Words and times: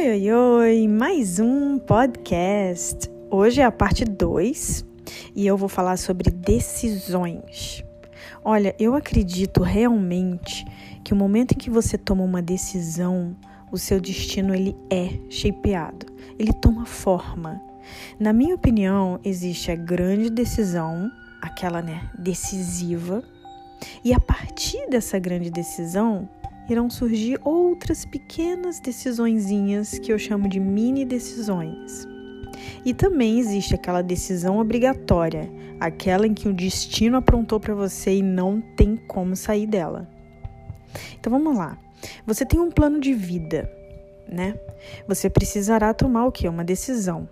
Oi, 0.00 0.08
oi, 0.08 0.32
oi! 0.32 0.88
Mais 0.88 1.38
um 1.38 1.78
podcast. 1.78 3.06
Hoje 3.30 3.60
é 3.60 3.64
a 3.64 3.70
parte 3.70 4.02
2 4.02 4.82
e 5.36 5.46
eu 5.46 5.58
vou 5.58 5.68
falar 5.68 5.98
sobre 5.98 6.30
decisões. 6.30 7.84
Olha, 8.42 8.74
eu 8.78 8.94
acredito 8.94 9.62
realmente 9.62 10.64
que 11.04 11.12
o 11.12 11.16
momento 11.16 11.52
em 11.52 11.58
que 11.58 11.68
você 11.68 11.98
toma 11.98 12.24
uma 12.24 12.40
decisão, 12.40 13.36
o 13.70 13.76
seu 13.76 14.00
destino 14.00 14.54
ele 14.54 14.74
é 14.90 15.10
shapeado, 15.28 16.06
ele 16.38 16.54
toma 16.54 16.86
forma. 16.86 17.60
Na 18.18 18.32
minha 18.32 18.54
opinião, 18.54 19.20
existe 19.22 19.70
a 19.70 19.76
grande 19.76 20.30
decisão, 20.30 21.10
aquela 21.42 21.82
né, 21.82 22.08
decisiva, 22.18 23.22
e 24.02 24.14
a 24.14 24.18
partir 24.18 24.88
dessa 24.88 25.18
grande 25.18 25.50
decisão 25.50 26.26
irão 26.72 26.88
surgir 26.90 27.38
outras 27.44 28.04
pequenas 28.04 28.80
decisõezinhas 28.80 29.98
que 29.98 30.12
eu 30.12 30.18
chamo 30.18 30.48
de 30.48 30.60
mini 30.60 31.04
decisões. 31.04 32.06
E 32.84 32.92
também 32.94 33.38
existe 33.38 33.74
aquela 33.74 34.02
decisão 34.02 34.58
obrigatória, 34.58 35.50
aquela 35.78 36.26
em 36.26 36.34
que 36.34 36.48
o 36.48 36.54
destino 36.54 37.16
aprontou 37.16 37.58
para 37.60 37.74
você 37.74 38.16
e 38.16 38.22
não 38.22 38.60
tem 38.60 38.96
como 38.96 39.36
sair 39.36 39.66
dela. 39.66 40.08
Então 41.18 41.32
vamos 41.32 41.56
lá. 41.56 41.78
Você 42.26 42.44
tem 42.46 42.58
um 42.58 42.70
plano 42.70 43.00
de 43.00 43.12
vida, 43.12 43.70
né? 44.28 44.58
Você 45.06 45.28
precisará 45.28 45.92
tomar 45.92 46.26
o 46.26 46.32
que? 46.32 46.48
Uma 46.48 46.64
decisão. 46.64 47.28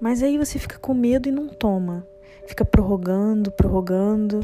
Mas 0.00 0.22
aí 0.22 0.38
você 0.38 0.58
fica 0.58 0.78
com 0.78 0.94
medo 0.94 1.28
e 1.28 1.32
não 1.32 1.48
toma. 1.48 2.06
Fica 2.46 2.64
prorrogando, 2.64 3.50
prorrogando. 3.50 4.40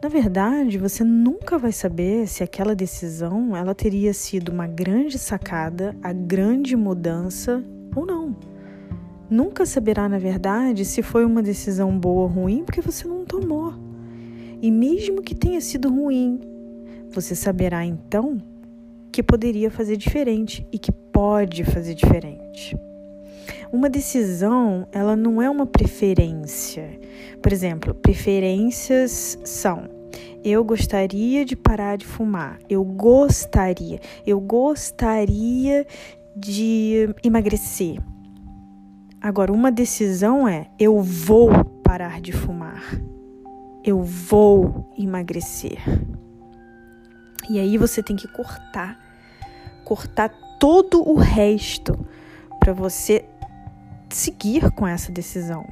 Na 0.00 0.08
verdade, 0.08 0.78
você 0.78 1.02
nunca 1.02 1.58
vai 1.58 1.72
saber 1.72 2.28
se 2.28 2.44
aquela 2.44 2.72
decisão 2.72 3.56
ela 3.56 3.74
teria 3.74 4.14
sido 4.14 4.50
uma 4.50 4.66
grande 4.68 5.18
sacada, 5.18 5.96
a 6.00 6.12
grande 6.12 6.76
mudança 6.76 7.64
ou 7.96 8.06
não. 8.06 8.36
Nunca 9.28 9.66
saberá, 9.66 10.08
na 10.08 10.18
verdade, 10.18 10.84
se 10.84 11.02
foi 11.02 11.24
uma 11.24 11.42
decisão 11.42 11.98
boa 11.98 12.22
ou 12.22 12.28
ruim, 12.28 12.62
porque 12.64 12.80
você 12.80 13.08
não 13.08 13.24
tomou. 13.24 13.74
E 14.62 14.70
mesmo 14.70 15.20
que 15.20 15.34
tenha 15.34 15.60
sido 15.60 15.90
ruim, 15.90 16.40
você 17.10 17.34
saberá 17.34 17.84
então 17.84 18.38
que 19.10 19.20
poderia 19.20 19.68
fazer 19.68 19.96
diferente 19.96 20.64
e 20.72 20.78
que 20.78 20.92
pode 20.92 21.64
fazer 21.64 21.94
diferente. 21.94 22.76
Uma 23.70 23.90
decisão, 23.90 24.88
ela 24.92 25.14
não 25.14 25.42
é 25.42 25.50
uma 25.50 25.66
preferência. 25.66 26.98
Por 27.42 27.52
exemplo, 27.52 27.94
preferências 27.94 29.38
são: 29.44 29.97
eu 30.44 30.64
gostaria 30.64 31.44
de 31.44 31.56
parar 31.56 31.96
de 31.96 32.06
fumar, 32.06 32.58
eu 32.68 32.84
gostaria, 32.84 34.00
eu 34.26 34.40
gostaria 34.40 35.86
de 36.36 37.14
emagrecer. 37.22 38.00
Agora, 39.20 39.52
uma 39.52 39.72
decisão 39.72 40.46
é: 40.46 40.68
eu 40.78 41.00
vou 41.02 41.64
parar 41.82 42.20
de 42.20 42.32
fumar, 42.32 42.82
eu 43.84 44.02
vou 44.02 44.92
emagrecer. 44.96 45.78
E 47.50 47.58
aí 47.58 47.76
você 47.76 48.02
tem 48.02 48.14
que 48.14 48.28
cortar, 48.28 48.98
cortar 49.84 50.30
todo 50.60 51.08
o 51.08 51.14
resto 51.14 52.06
para 52.60 52.72
você 52.72 53.24
seguir 54.10 54.70
com 54.72 54.86
essa 54.86 55.10
decisão. 55.10 55.66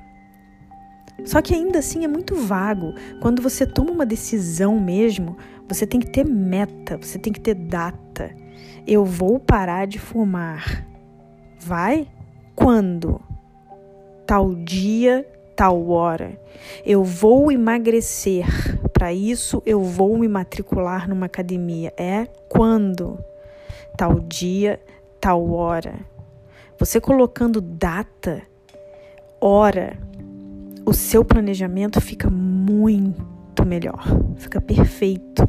Só 1.25 1.41
que 1.41 1.55
ainda 1.55 1.79
assim 1.79 2.05
é 2.05 2.09
muito 2.09 2.35
vago. 2.35 2.95
Quando 3.21 3.43
você 3.43 3.67
toma 3.67 3.91
uma 3.91 4.07
decisão 4.07 4.79
mesmo, 4.79 5.37
você 5.69 5.87
tem 5.87 6.01
que 6.01 6.11
ter 6.11 6.25
meta, 6.25 6.97
você 6.97 7.19
tem 7.19 7.33
que 7.33 7.41
ter 7.41 7.55
data. 7.55 8.35
Eu 8.87 9.05
vou 9.05 9.41
parar 9.41 9.87
de 9.87 9.99
fumar. 9.99 10.87
Vai? 11.59 12.07
Quando? 12.55 13.21
Tal 14.27 14.55
dia, 14.55 15.27
tal 15.57 15.89
hora. 15.89 16.39
Eu 16.85 17.03
vou 17.03 17.51
emagrecer. 17.51 18.47
Para 18.93 19.13
isso, 19.13 19.63
eu 19.67 19.83
vou 19.83 20.17
me 20.19 20.29
matricular 20.29 21.09
numa 21.09 21.27
academia. 21.27 21.93
É 21.97 22.27
quando? 22.49 23.19
Tal 23.97 24.21
dia, 24.21 24.81
tal 25.21 25.51
hora. 25.51 25.95
Você 26.79 27.01
colocando 27.01 27.61
data, 27.61 28.43
hora, 29.41 29.99
o 30.87 30.93
seu 30.95 31.25
planejamento 31.25 32.01
fica 32.01 32.31
muito 32.31 33.67
melhor, 33.67 34.05
fica 34.37 34.61
perfeito. 34.61 35.49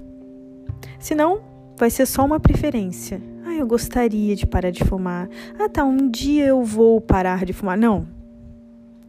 Senão, 0.99 1.41
vai 1.77 1.91
ser 1.91 2.07
só 2.07 2.25
uma 2.25 2.39
preferência. 2.39 3.21
Ah, 3.45 3.53
eu 3.53 3.67
gostaria 3.67 4.35
de 4.35 4.47
parar 4.47 4.71
de 4.71 4.83
fumar. 4.83 5.29
Ah, 5.59 5.69
tá, 5.69 5.83
um 5.83 6.09
dia 6.09 6.47
eu 6.47 6.63
vou 6.63 6.99
parar 6.99 7.45
de 7.45 7.53
fumar. 7.53 7.77
Não. 7.77 8.07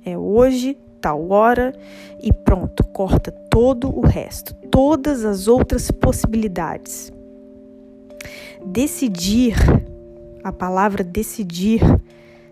É 0.05 0.19
hoje, 0.19 0.77
tal 1.01 1.31
hora 1.31 1.75
e 2.23 2.31
pronto, 2.31 2.85
corta 2.85 3.33
todo 3.33 3.89
o 3.89 4.03
resto, 4.03 4.55
todas 4.71 5.25
as 5.25 5.49
outras 5.49 5.91
possibilidades. 5.91 7.11
Decidir 8.67 9.55
a 10.45 10.53
palavra 10.53 11.03
decidir 11.03 11.81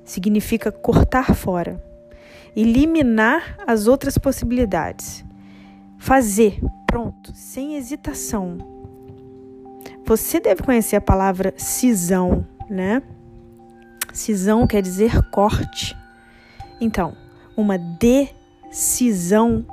significa 0.05 0.73
cortar 0.73 1.35
fora, 1.35 1.83
eliminar 2.57 3.59
as 3.67 3.87
outras 3.87 4.17
possibilidades. 4.17 5.23
Fazer, 5.99 6.59
pronto, 6.87 7.33
sem 7.35 7.77
hesitação. 7.77 8.57
Você 10.07 10.41
deve 10.41 10.63
conhecer 10.63 10.97
a 10.97 11.01
palavra 11.01 11.53
cisão, 11.57 12.47
né? 12.71 13.03
Cisão 14.13 14.67
quer 14.67 14.81
dizer 14.81 15.21
corte. 15.31 15.95
Então, 16.81 17.15
uma 17.57 17.77
decisão 17.77 19.67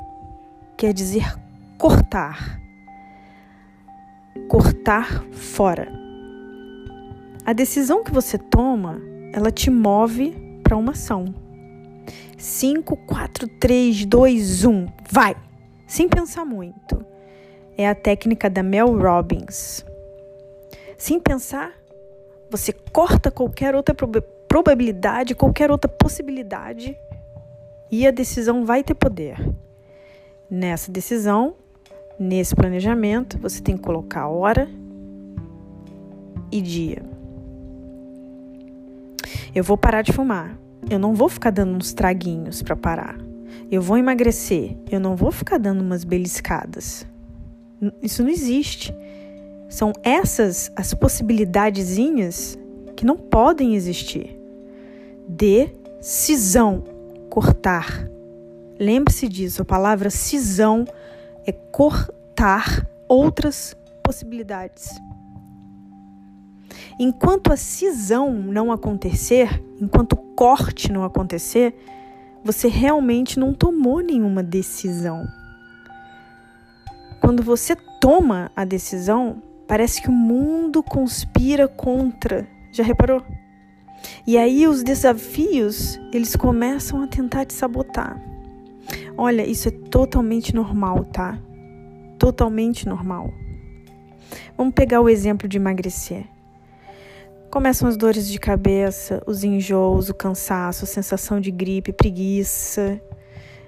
quer 0.76 0.92
dizer 0.92 1.34
cortar. 1.78 2.60
Cortar 4.50 5.24
fora. 5.32 5.88
A 7.46 7.54
decisão 7.54 8.04
que 8.04 8.12
você 8.12 8.38
toma, 8.38 9.02
ela 9.32 9.52
te 9.52 9.70
move 9.70 10.36
para 10.64 10.76
uma 10.76 10.92
ação. 10.92 11.43
5, 12.44 12.98
4, 12.98 13.48
3, 13.48 14.06
2, 14.06 14.66
1, 14.66 14.86
vai! 15.10 15.34
Sem 15.88 16.10
pensar 16.10 16.44
muito. 16.44 17.06
É 17.78 17.88
a 17.88 17.96
técnica 17.96 18.50
da 18.50 18.62
Mel 18.62 19.00
Robbins. 19.00 19.86
Sem 20.98 21.22
pensar, 21.22 21.72
você 22.52 22.74
corta 22.74 23.32
qualquer 23.32 23.74
outra 23.76 23.96
probabilidade, 24.46 25.34
qualquer 25.34 25.72
outra 25.72 25.90
possibilidade 25.90 26.98
e 27.90 28.06
a 28.06 28.12
decisão 28.12 28.66
vai 28.66 28.84
ter 28.84 28.96
poder. 28.96 29.38
Nessa 30.52 30.92
decisão, 30.92 31.56
nesse 32.20 32.54
planejamento, 32.54 33.40
você 33.40 33.62
tem 33.62 33.78
que 33.78 33.84
colocar 33.84 34.28
hora 34.28 34.70
e 36.52 36.62
dia. 36.62 37.04
Eu 39.56 39.64
vou 39.64 39.78
parar 39.78 40.02
de 40.02 40.12
fumar. 40.12 40.62
Eu 40.90 41.00
não 41.00 41.14
vou 41.14 41.30
ficar 41.30 41.52
dando 41.52 41.76
uns 41.76 41.94
traguinhos 41.94 42.62
para 42.62 42.76
parar. 42.76 43.18
Eu 43.72 43.82
vou 43.82 43.98
emagrecer. 43.98 44.78
Eu 44.92 45.00
não 45.00 45.16
vou 45.16 45.32
ficar 45.32 45.58
dando 45.58 45.82
umas 45.82 46.04
beliscadas. 46.04 47.06
Isso 48.02 48.24
não 48.24 48.30
existe. 48.30 48.94
São 49.70 49.92
essas 50.04 50.72
as 50.76 50.94
possibilidadezinhas 50.94 52.58
que 52.96 53.06
não 53.06 53.18
podem 53.18 53.76
existir. 53.76 54.40
Decisão, 55.28 56.84
cortar. 57.30 58.08
Lembre-se 58.80 59.28
disso, 59.28 59.62
a 59.62 59.66
palavra 59.66 60.10
cisão 60.10 60.86
é 61.46 61.52
cortar 61.52 62.88
outras 63.08 63.76
possibilidades. 64.04 64.90
Enquanto 67.00 67.52
a 67.52 67.58
cisão 67.58 68.34
não 68.34 68.72
acontecer, 68.72 69.64
enquanto 69.80 70.14
o 70.14 70.18
corte 70.36 70.92
não 70.92 71.04
acontecer, 71.04 71.76
você 72.44 72.68
realmente 72.68 73.40
não 73.40 73.54
tomou 73.54 74.02
nenhuma 74.02 74.44
decisão. 74.44 75.26
Quando 77.22 77.42
você 77.42 77.76
toma 78.02 78.52
a 78.56 78.66
decisão, 78.66 79.42
parece 79.68 80.02
que 80.02 80.10
o 80.10 80.12
mundo 80.12 80.84
conspira 80.84 81.68
contra. 81.68 82.48
Já 82.72 82.84
reparou? 82.84 83.24
E 84.28 84.38
aí 84.38 84.68
os 84.68 84.84
desafios, 84.84 86.00
eles 86.12 86.36
começam 86.36 87.02
a 87.02 87.08
tentar 87.08 87.46
te 87.46 87.54
sabotar. 87.54 88.22
Olha, 89.18 89.48
isso 89.48 89.70
é 89.70 89.72
totalmente 89.72 90.54
normal, 90.54 91.06
tá? 91.06 91.40
Totalmente 92.20 92.88
normal. 92.88 93.34
Vamos 94.58 94.74
pegar 94.74 95.02
o 95.02 95.10
exemplo 95.10 95.48
de 95.48 95.58
emagrecer. 95.58 96.26
Começam 97.54 97.88
as 97.88 97.96
dores 97.96 98.28
de 98.28 98.40
cabeça, 98.40 99.22
os 99.28 99.44
enjoos, 99.44 100.10
o 100.10 100.14
cansaço, 100.16 100.86
a 100.86 100.88
sensação 100.88 101.40
de 101.40 101.52
gripe, 101.52 101.94
preguiça. 101.94 103.00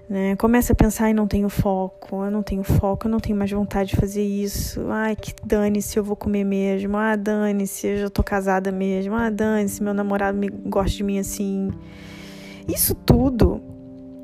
Né? 0.10 0.36
Começa 0.38 0.74
a 0.74 0.76
pensar, 0.76 1.06
ai, 1.06 1.14
não 1.14 1.28
tenho 1.28 1.48
foco, 1.50 2.26
eu 2.26 2.32
não 2.32 2.42
tenho 2.42 2.64
foco, 2.64 3.06
eu 3.06 3.12
não 3.12 3.20
tenho 3.20 3.38
mais 3.38 3.52
vontade 3.52 3.92
de 3.92 3.96
fazer 3.96 4.24
isso. 4.24 4.88
Ai, 4.90 5.16
que 5.16 5.36
dane-se, 5.46 5.98
eu 5.98 6.04
vou 6.04 6.16
comer 6.16 6.44
mesmo. 6.44 6.98
Ah, 6.98 7.16
dane-se, 7.16 7.86
eu 7.86 7.98
já 7.98 8.10
tô 8.10 8.24
casada 8.24 8.72
mesmo. 8.72 9.14
Ah, 9.14 9.30
dane-se, 9.30 9.84
meu 9.84 9.94
namorado 9.94 10.36
me 10.36 10.50
gosta 10.50 10.98
de 10.98 11.04
mim 11.04 11.20
assim. 11.20 11.70
Isso 12.68 12.96
tudo 12.96 13.62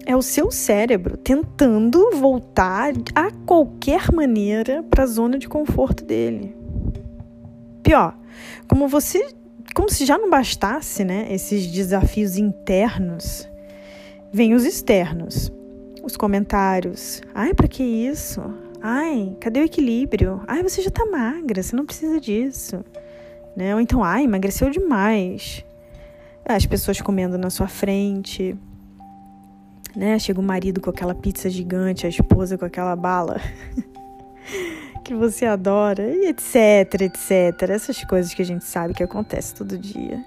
é 0.07 0.15
o 0.15 0.23
seu 0.23 0.49
cérebro 0.49 1.17
tentando 1.17 2.09
voltar 2.15 2.93
a 3.13 3.29
qualquer 3.45 4.11
maneira 4.11 4.81
para 4.89 5.03
a 5.03 5.07
zona 5.07 5.37
de 5.37 5.47
conforto 5.47 6.03
dele. 6.03 6.55
Pior, 7.83 8.17
como 8.67 8.87
você, 8.87 9.39
como 9.73 9.89
se 9.89 10.05
já 10.05 10.17
não 10.17 10.29
bastasse, 10.29 11.03
né, 11.03 11.27
esses 11.29 11.67
desafios 11.67 12.37
internos, 12.37 13.49
vem 14.31 14.53
os 14.53 14.65
externos 14.65 15.51
os 16.03 16.17
comentários. 16.17 17.21
Ai, 17.33 17.53
para 17.53 17.67
que 17.67 17.83
isso? 17.83 18.41
Ai, 18.81 19.35
cadê 19.39 19.59
o 19.61 19.63
equilíbrio? 19.63 20.41
Ai, 20.47 20.63
você 20.63 20.81
já 20.81 20.89
tá 20.89 21.05
magra, 21.05 21.61
você 21.61 21.75
não 21.75 21.85
precisa 21.85 22.19
disso. 22.19 22.83
Né? 23.55 23.73
Ou 23.75 23.81
então, 23.81 24.03
ai, 24.03 24.23
emagreceu 24.23 24.69
demais. 24.69 25.63
As 26.45 26.65
pessoas 26.65 26.99
comendo 26.99 27.37
na 27.37 27.49
sua 27.49 27.67
frente. 27.67 28.55
Né? 29.95 30.17
Chega 30.17 30.39
o 30.39 30.43
marido 30.43 30.81
com 30.81 30.89
aquela 30.89 31.13
pizza 31.13 31.49
gigante, 31.49 32.05
a 32.05 32.09
esposa 32.09 32.57
com 32.57 32.65
aquela 32.65 32.95
bala 32.95 33.39
que 35.11 35.19
você 35.19 35.45
adora, 35.45 36.03
e 36.03 36.27
etc, 36.27 37.01
etc. 37.01 37.69
Essas 37.69 38.03
coisas 38.03 38.33
que 38.33 38.41
a 38.41 38.45
gente 38.45 38.63
sabe 38.63 38.93
que 38.93 39.03
acontece 39.03 39.53
todo 39.53 39.77
dia. 39.77 40.23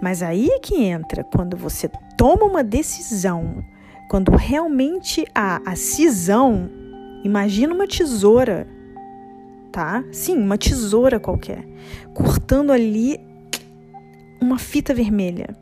Mas 0.00 0.22
aí 0.22 0.48
é 0.48 0.58
que 0.58 0.82
entra 0.82 1.22
quando 1.24 1.56
você 1.56 1.88
toma 2.16 2.44
uma 2.44 2.64
decisão 2.64 3.64
quando 4.10 4.32
realmente 4.32 5.24
há 5.32 5.62
a 5.64 5.76
cisão, 5.76 6.68
imagina 7.22 7.72
uma 7.72 7.86
tesoura, 7.86 8.66
tá? 9.70 10.02
Sim, 10.10 10.36
uma 10.36 10.58
tesoura 10.58 11.20
qualquer, 11.20 11.64
cortando 12.12 12.72
ali 12.72 13.20
uma 14.40 14.58
fita 14.58 14.92
vermelha. 14.92 15.56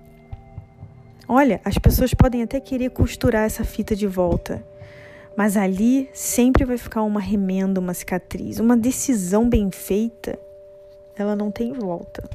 Olha, 1.28 1.60
as 1.62 1.76
pessoas 1.76 2.14
podem 2.14 2.42
até 2.42 2.58
querer 2.58 2.88
costurar 2.88 3.44
essa 3.44 3.64
fita 3.64 3.94
de 3.94 4.06
volta, 4.06 4.64
mas 5.38 5.56
ali 5.56 6.10
sempre 6.12 6.64
vai 6.64 6.76
ficar 6.76 7.04
uma 7.04 7.20
remenda, 7.20 7.78
uma 7.78 7.94
cicatriz. 7.94 8.58
Uma 8.58 8.76
decisão 8.76 9.48
bem 9.48 9.70
feita, 9.70 10.36
ela 11.14 11.36
não 11.36 11.48
tem 11.48 11.72
volta. 11.72 12.28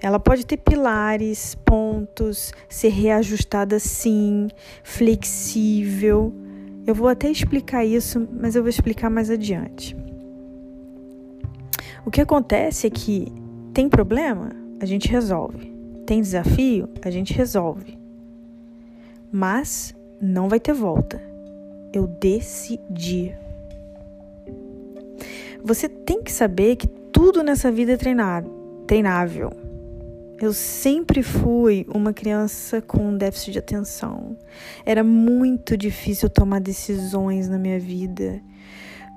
Ela 0.00 0.18
pode 0.18 0.44
ter 0.44 0.56
pilares, 0.56 1.54
pontos, 1.64 2.52
ser 2.68 2.88
reajustada 2.88 3.78
sim, 3.78 4.48
flexível. 4.82 6.34
Eu 6.84 6.92
vou 6.92 7.06
até 7.06 7.30
explicar 7.30 7.84
isso, 7.84 8.26
mas 8.32 8.56
eu 8.56 8.62
vou 8.62 8.68
explicar 8.68 9.08
mais 9.08 9.30
adiante. 9.30 9.96
O 12.04 12.10
que 12.10 12.20
acontece 12.20 12.88
é 12.88 12.90
que 12.90 13.32
tem 13.72 13.88
problema, 13.88 14.50
a 14.80 14.84
gente 14.84 15.08
resolve. 15.08 15.72
Tem 16.04 16.20
desafio, 16.20 16.88
a 17.00 17.10
gente 17.12 17.32
resolve. 17.32 17.96
Mas 19.30 19.94
não 20.20 20.48
vai 20.48 20.58
ter 20.58 20.72
volta. 20.72 21.30
Eu 21.92 22.06
decidi. 22.06 23.34
Você 25.62 25.88
tem 25.88 26.22
que 26.22 26.32
saber 26.32 26.76
que 26.76 26.86
tudo 26.86 27.42
nessa 27.42 27.70
vida 27.70 27.92
é 27.92 27.96
treinado, 27.96 28.50
treinável. 28.86 29.50
Eu 30.40 30.52
sempre 30.52 31.22
fui 31.22 31.86
uma 31.94 32.12
criança 32.12 32.82
com 32.82 33.16
déficit 33.16 33.52
de 33.52 33.58
atenção. 33.60 34.36
Era 34.84 35.04
muito 35.04 35.76
difícil 35.76 36.28
tomar 36.28 36.60
decisões 36.60 37.48
na 37.48 37.58
minha 37.58 37.78
vida, 37.78 38.40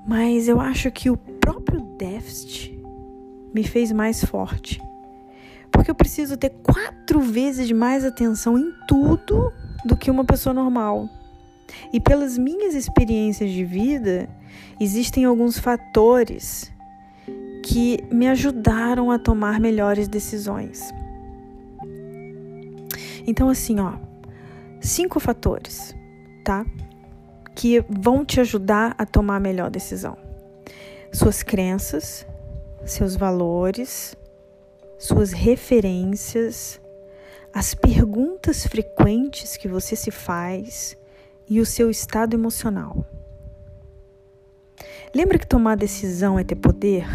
mas 0.08 0.48
eu 0.48 0.60
acho 0.60 0.92
que 0.92 1.10
o 1.10 1.18
próprio 1.18 1.82
déficit 1.98 2.80
me 3.54 3.64
fez 3.64 3.92
mais 3.92 4.24
forte. 4.24 4.80
Porque 5.72 5.90
eu 5.90 5.96
preciso 5.96 6.38
ter 6.38 6.52
quatro 6.62 7.20
vezes 7.22 7.72
mais 7.72 8.06
atenção 8.06 8.58
em 8.60 8.72
tudo 8.88 9.52
do 9.84 9.98
que 9.98 10.12
uma 10.12 10.26
pessoa 10.26 10.54
normal. 10.54 11.10
E 11.92 12.00
pelas 12.00 12.38
minhas 12.38 12.74
experiências 12.74 13.52
de 13.52 13.64
vida, 13.64 14.30
existem 14.80 15.26
alguns 15.26 15.58
fatores 15.58 16.72
que 17.64 18.04
me 18.12 18.28
ajudaram 18.28 19.10
a 19.10 19.18
tomar 19.18 19.60
melhores 19.60 20.08
decisões. 20.08 20.94
Então, 23.28 23.50
assim, 23.50 23.80
ó, 23.80 23.94
cinco 24.80 25.20
fatores, 25.20 25.96
tá? 26.44 26.66
Que 27.56 27.84
vão 27.90 28.24
te 28.24 28.40
ajudar 28.40 28.94
a 28.98 29.06
tomar 29.06 29.38
a 29.38 29.40
melhor 29.40 29.72
decisão: 29.72 30.16
suas 31.12 31.42
crenças, 31.42 32.28
seus 32.86 33.16
valores, 33.16 34.16
suas 35.00 35.32
referências, 35.32 36.80
as 37.52 37.74
perguntas 37.74 38.68
frequentes 38.68 39.58
que 39.58 39.68
você 39.68 39.96
se 39.96 40.12
faz 40.12 40.96
e 41.50 41.60
o 41.60 41.66
seu 41.66 41.90
estado 41.90 42.34
emocional. 42.34 43.06
Lembra 45.14 45.40
que 45.40 45.48
tomar 45.48 45.78
decisão 45.78 46.38
é 46.38 46.44
ter 46.44 46.56
poder? 46.56 47.06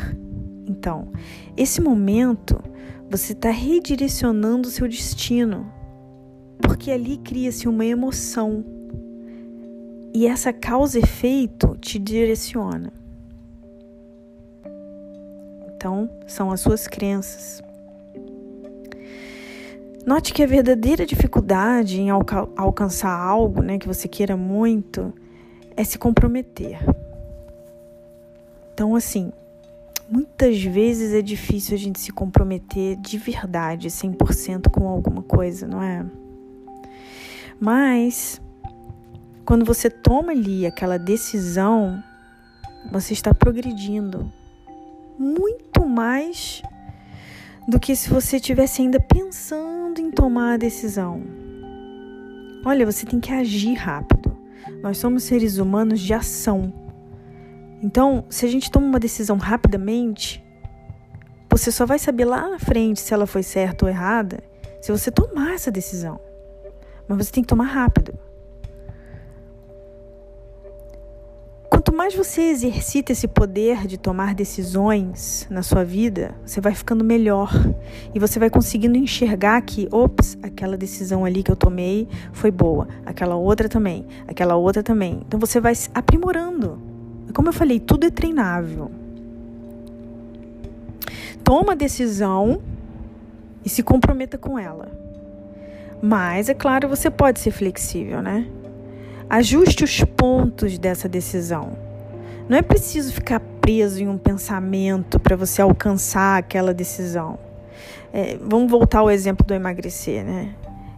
Então, 0.67 1.11
esse 1.57 1.81
momento 1.81 2.63
você 3.11 3.33
está 3.33 3.51
redirecionando 3.51 4.69
o 4.69 4.71
seu 4.71 4.89
destino 4.89 5.71
porque 6.63 6.91
ali 6.91 7.17
cria-se 7.19 7.69
uma 7.69 7.85
emoção 7.85 8.65
e 10.15 10.27
essa 10.27 10.53
causa-efeito 10.53 11.77
te 11.79 11.99
direciona. 11.99 12.93
Então, 15.75 16.11
são 16.27 16.51
as 16.51 16.61
suas 16.61 16.87
crenças. 16.87 17.63
Note 20.07 20.33
que 20.33 20.43
a 20.43 20.47
verdadeira 20.47 21.05
dificuldade 21.05 22.01
em 22.01 22.09
alca 22.11 22.49
alcançar 22.57 23.13
algo 23.13 23.63
né, 23.63 23.79
que 23.79 23.87
você 23.87 24.09
queira 24.09 24.37
muito 24.37 25.13
é 25.77 25.85
se 25.85 25.99
comprometer. 25.99 26.79
Então, 28.73 28.95
assim, 28.95 29.31
muitas 30.09 30.63
vezes 30.63 31.13
é 31.13 31.21
difícil 31.21 31.75
a 31.75 31.79
gente 31.79 32.01
se 32.01 32.11
comprometer 32.13 32.97
de 32.97 33.19
verdade, 33.19 33.89
100% 33.89 34.71
com 34.71 34.89
alguma 34.89 35.23
coisa, 35.23 35.67
não 35.67 35.83
é? 35.83 36.05
Mas 37.61 38.41
quando 39.45 39.65
você 39.65 39.91
toma 39.91 40.33
ali 40.33 40.65
aquela 40.65 40.99
decisão, 40.99 42.03
você 42.91 43.13
está 43.13 43.35
progredindo 43.35 44.33
muito 45.19 45.85
mais 45.87 46.63
do 47.71 47.79
que 47.79 47.95
se 47.95 48.11
você 48.11 48.37
estivesse 48.37 48.83
ainda 48.83 48.99
pensando 48.99 50.01
em 50.01 50.11
tomar 50.11 50.55
a 50.55 50.57
decisão. 50.57 51.23
Olha, 52.65 52.85
você 52.85 53.07
tem 53.07 53.21
que 53.21 53.33
agir 53.33 53.75
rápido. 53.75 54.37
Nós 54.83 54.99
somos 54.99 55.23
seres 55.23 55.57
humanos 55.57 56.01
de 56.01 56.13
ação. 56.13 56.73
Então, 57.83 58.25
se 58.29 58.45
a 58.45 58.49
gente 58.49 58.71
toma 58.71 58.87
uma 58.87 59.01
decisão 59.01 59.37
rapidamente, 59.37 60.45
você 61.49 61.71
só 61.71 61.87
vai 61.87 61.99
saber 61.99 62.25
lá 62.25 62.51
na 62.51 62.59
frente 62.59 63.01
se 63.01 63.15
ela 63.15 63.27
foi 63.27 63.43
certa 63.43 63.85
ou 63.85 63.89
errada 63.89 64.43
se 64.83 64.91
você 64.91 65.11
tomar 65.11 65.55
essa 65.55 65.71
decisão 65.71 66.21
mas 67.11 67.27
você 67.27 67.33
tem 67.33 67.43
que 67.43 67.49
tomar 67.49 67.65
rápido. 67.65 68.17
Mais 72.01 72.15
você 72.15 72.45
exercita 72.45 73.13
esse 73.13 73.29
poder 73.29 73.87
de 73.87 73.99
tomar 73.99 74.35
decisões 74.35 75.47
na 75.51 75.63
sua 75.63 75.85
vida, 75.85 76.35
você 76.47 76.59
vai 76.59 76.75
ficando 76.75 77.05
melhor 77.05 77.53
e 78.15 78.19
você 78.19 78.39
vai 78.39 78.49
conseguindo 78.49 78.97
enxergar 78.97 79.61
que, 79.61 79.87
ops, 79.93 80.39
aquela 80.43 80.79
decisão 80.79 81.27
ali 81.27 81.43
que 81.43 81.53
eu 81.53 81.57
tomei 81.57 82.09
foi 82.33 82.51
boa, 82.51 82.89
aquela 83.05 83.37
outra 83.37 83.69
também, 83.69 84.07
aquela 84.27 84.57
outra 84.57 84.83
também. 84.83 85.21
Então 85.29 85.39
você 85.39 85.61
vai 85.61 85.75
aprimorando. 85.93 86.81
Como 87.35 87.51
eu 87.51 87.53
falei, 87.53 87.79
tudo 87.79 88.07
é 88.07 88.11
treinável. 88.11 88.91
Toma 91.45 91.73
a 91.73 91.77
decisão 91.77 92.63
e 93.63 93.69
se 93.69 93.83
comprometa 93.83 94.39
com 94.39 94.59
ela. 94.59 94.91
Mas, 96.01 96.49
é 96.49 96.55
claro, 96.55 96.89
você 96.89 97.11
pode 97.11 97.41
ser 97.41 97.51
flexível, 97.51 98.23
né? 98.23 98.47
Ajuste 99.29 99.85
os 99.85 100.03
pontos 100.03 100.79
dessa 100.79 101.07
decisão. 101.07 101.90
Não 102.51 102.57
é 102.57 102.63
preciso 102.63 103.13
ficar 103.13 103.39
preso 103.39 104.03
em 104.03 104.09
um 104.09 104.19
pensamento 104.19 105.21
para 105.21 105.37
você 105.37 105.63
alcançar 105.63 106.37
aquela 106.37 106.75
decisão. 106.75 107.39
É, 108.13 108.37
vamos 108.43 108.69
voltar 108.69 108.99
ao 108.99 109.09
exemplo 109.09 109.47
do 109.47 109.55
emagrecer, 109.55 110.25
né? 110.25 110.53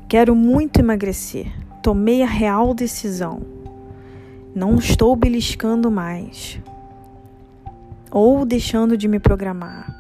Quero 0.09 0.35
muito 0.35 0.80
emagrecer. 0.80 1.52
Tomei 1.82 2.23
a 2.23 2.26
real 2.26 2.73
decisão. 2.73 3.42
Não 4.54 4.76
estou 4.76 5.14
beliscando 5.14 5.90
mais. 5.90 6.59
Ou 8.11 8.47
deixando 8.47 8.97
de 8.97 9.06
me 9.06 9.18
programar. 9.18 9.94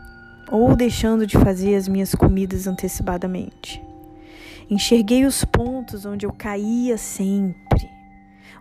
Ou 0.50 0.74
deixando 0.74 1.26
de 1.26 1.36
fazer 1.36 1.74
as 1.74 1.86
minhas 1.86 2.14
comidas 2.14 2.66
antecipadamente. 2.66 3.82
Enxerguei 4.70 5.26
os 5.26 5.44
pontos 5.44 6.06
onde 6.06 6.24
eu 6.24 6.32
caía 6.32 6.96
sempre. 6.96 7.61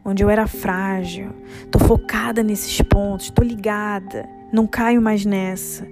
Onde 0.04 0.24
eu 0.24 0.30
era 0.30 0.48
frágil. 0.48 1.30
Tô 1.70 1.80
focada 1.80 2.44
nesses 2.44 2.82
pontos, 2.82 3.30
tô 3.30 3.44
ligada, 3.44 4.28
não 4.52 4.68
caio 4.68 5.02
mais 5.02 5.26
nessa. 5.26 5.88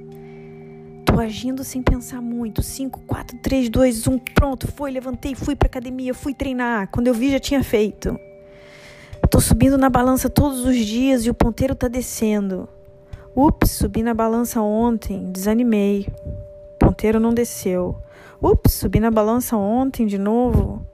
Tô 1.06 1.20
agindo 1.20 1.64
sem 1.64 1.82
pensar 1.82 2.22
muito. 2.22 2.62
5, 2.62 3.02
4, 3.02 3.38
3, 3.40 3.70
2, 3.70 4.08
1, 4.08 4.18
pronto, 4.34 4.68
foi, 4.68 4.92
levantei, 4.92 5.36
fui 5.36 5.56
pra 5.56 5.68
academia, 5.68 6.14
fui 6.14 6.34
treinar. 6.34 6.88
Quando 6.92 7.08
eu 7.08 7.14
vi, 7.14 7.32
já 7.32 7.40
tinha 7.40 7.64
feito. 7.64 8.18
Tô 9.30 9.40
subindo 9.40 9.78
na 9.78 9.90
balança 9.90 10.30
todos 10.30 10.66
os 10.66 10.76
dias 10.76 11.26
e 11.26 11.30
o 11.30 11.34
ponteiro 11.34 11.76
tá 11.76 11.88
descendo. 11.88 12.68
Ups, 13.36 13.72
subi 13.72 14.02
na 14.02 14.14
balança 14.14 14.60
ontem, 14.62 15.32
desanimei. 15.32 16.08
Ponteiro 16.80 17.20
não 17.20 17.34
desceu. 17.34 17.98
Ups, 18.42 18.74
subi 18.74 19.00
na 19.00 19.12
balança 19.12 19.56
ontem 19.56 20.08
de 20.08 20.18
novo. 20.18 20.86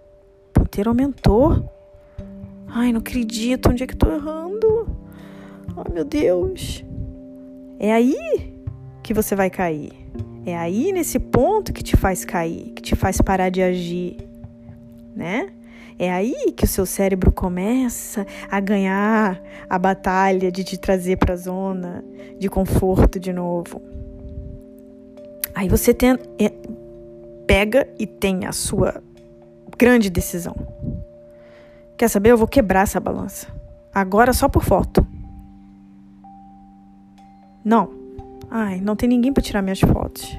Ponteiro 0.53 0.89
aumentou. 0.89 1.74
Ai, 2.67 2.91
não 2.91 2.99
acredito, 2.99 3.69
onde 3.69 3.83
é 3.83 3.87
que 3.87 3.95
tô 3.95 4.11
errando? 4.11 4.87
Ai, 5.75 5.93
meu 5.93 6.05
Deus. 6.05 6.83
É 7.79 7.93
aí 7.93 8.53
que 9.03 9.13
você 9.13 9.35
vai 9.35 9.49
cair. 9.49 9.91
É 10.45 10.55
aí 10.55 10.91
nesse 10.91 11.19
ponto 11.19 11.73
que 11.73 11.83
te 11.83 11.97
faz 11.97 12.23
cair, 12.23 12.71
que 12.75 12.81
te 12.81 12.95
faz 12.95 13.19
parar 13.19 13.49
de 13.49 13.61
agir, 13.61 14.17
né? 15.15 15.49
É 15.97 16.11
aí 16.11 16.51
que 16.51 16.65
o 16.65 16.67
seu 16.67 16.85
cérebro 16.85 17.31
começa 17.31 18.27
a 18.51 18.59
ganhar 18.59 19.41
a 19.69 19.79
batalha 19.79 20.51
de 20.51 20.63
te 20.63 20.77
trazer 20.77 21.17
para 21.17 21.33
a 21.33 21.37
zona 21.37 22.03
de 22.37 22.49
conforto 22.49 23.19
de 23.19 23.31
novo. 23.31 23.81
Aí 25.53 25.69
você 25.69 25.93
tem, 25.93 26.17
é, 26.37 26.51
pega 27.47 27.87
e 27.97 28.05
tem 28.05 28.45
a 28.45 28.51
sua 28.51 29.01
grande 29.77 30.09
decisão. 30.09 30.55
Quer 31.97 32.09
saber? 32.09 32.31
Eu 32.31 32.37
vou 32.37 32.47
quebrar 32.47 32.81
essa 32.81 32.99
balança. 32.99 33.47
Agora 33.93 34.33
só 34.33 34.49
por 34.49 34.63
foto. 34.63 35.05
Não. 37.63 37.89
Ai, 38.49 38.79
não 38.81 38.95
tem 38.95 39.09
ninguém 39.09 39.33
para 39.33 39.43
tirar 39.43 39.61
minhas 39.61 39.79
fotos. 39.79 40.37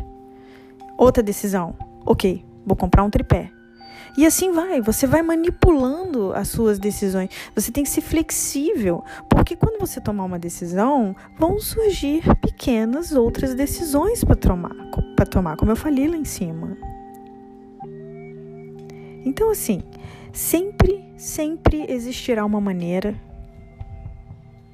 Outra 0.96 1.22
decisão. 1.22 1.74
Ok, 2.04 2.44
vou 2.64 2.76
comprar 2.76 3.02
um 3.02 3.10
tripé. 3.10 3.50
E 4.16 4.24
assim 4.24 4.50
vai, 4.50 4.80
você 4.80 5.06
vai 5.06 5.20
manipulando 5.20 6.32
as 6.32 6.48
suas 6.48 6.78
decisões. 6.78 7.28
Você 7.54 7.70
tem 7.70 7.84
que 7.84 7.90
ser 7.90 8.00
flexível, 8.00 9.04
porque 9.28 9.54
quando 9.54 9.78
você 9.78 10.00
tomar 10.00 10.24
uma 10.24 10.38
decisão, 10.38 11.14
vão 11.38 11.58
surgir 11.58 12.22
pequenas 12.36 13.12
outras 13.12 13.54
decisões 13.54 14.24
para 14.24 14.34
tomar, 14.34 14.74
para 15.14 15.26
tomar, 15.26 15.56
como 15.56 15.70
eu 15.70 15.76
falei 15.76 16.08
lá 16.08 16.16
em 16.16 16.24
cima. 16.24 16.78
Então 19.22 19.50
assim, 19.50 19.82
sempre, 20.32 21.04
sempre 21.16 21.86
existirá 21.88 22.44
uma 22.44 22.60
maneira 22.60 23.14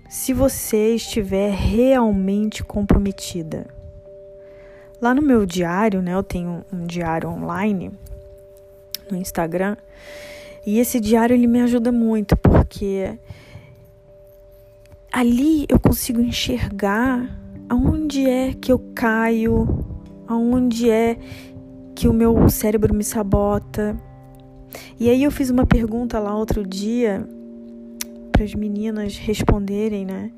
se 0.08 0.34
você 0.34 0.94
estiver 0.94 1.50
realmente 1.52 2.62
comprometida. 2.62 3.66
Lá 5.00 5.14
no 5.14 5.22
meu 5.22 5.46
diário, 5.46 6.02
né, 6.02 6.14
eu 6.14 6.22
tenho 6.22 6.64
um 6.72 6.84
diário 6.86 7.30
online 7.30 7.90
no 9.10 9.16
Instagram. 9.16 9.76
E 10.66 10.78
esse 10.78 11.00
diário 11.00 11.34
ele 11.34 11.46
me 11.46 11.60
ajuda 11.60 11.90
muito 11.90 12.36
porque 12.36 13.18
ali 15.10 15.66
eu 15.68 15.80
consigo 15.80 16.20
enxergar 16.20 17.28
aonde 17.68 18.28
é 18.28 18.52
que 18.52 18.70
eu 18.70 18.78
caio, 18.94 19.66
aonde 20.26 20.90
é 20.90 21.16
que 21.94 22.06
o 22.06 22.12
meu 22.12 22.48
cérebro 22.48 22.94
me 22.94 23.02
sabota. 23.02 23.96
E 24.98 25.10
aí 25.10 25.22
eu 25.22 25.30
fiz 25.30 25.50
uma 25.50 25.66
pergunta 25.66 26.18
lá 26.18 26.36
outro 26.36 26.66
dia 26.66 27.26
para 28.32 28.44
as 28.44 28.54
meninas 28.54 29.16
responderem, 29.16 30.04
né? 30.04 30.30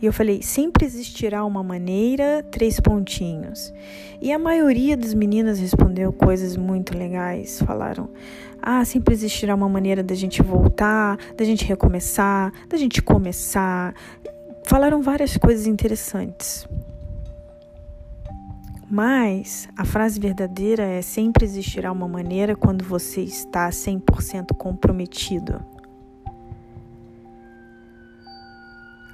E 0.00 0.06
eu 0.06 0.12
falei: 0.12 0.42
sempre 0.42 0.84
existirá 0.84 1.44
uma 1.44 1.62
maneira, 1.62 2.42
três 2.50 2.80
pontinhos. 2.80 3.72
E 4.20 4.32
a 4.32 4.38
maioria 4.38 4.96
das 4.96 5.14
meninas 5.14 5.58
respondeu 5.58 6.12
coisas 6.12 6.56
muito 6.56 6.96
legais. 6.96 7.60
Falaram: 7.60 8.08
ah, 8.60 8.84
sempre 8.84 9.14
existirá 9.14 9.54
uma 9.54 9.68
maneira 9.68 10.02
da 10.02 10.14
gente 10.14 10.42
voltar, 10.42 11.18
da 11.36 11.44
gente 11.44 11.64
recomeçar, 11.64 12.52
da 12.68 12.76
gente 12.76 13.00
começar. 13.02 13.94
Falaram 14.64 15.02
várias 15.02 15.36
coisas 15.36 15.66
interessantes. 15.66 16.66
Mas 18.94 19.70
a 19.74 19.86
frase 19.86 20.20
verdadeira 20.20 20.82
é: 20.82 21.00
sempre 21.00 21.46
existirá 21.46 21.90
uma 21.90 22.06
maneira 22.06 22.54
quando 22.54 22.84
você 22.84 23.22
está 23.22 23.70
100% 23.70 24.54
comprometido. 24.54 25.64